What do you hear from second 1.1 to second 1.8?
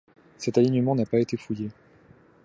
été fouillé.